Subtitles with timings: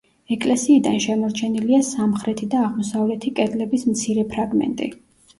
[0.35, 4.89] ეკლესიიდან შემორჩენილია სამხრეთი და აღმოსავლეთი კედლების მცირე ფრაგმენტი.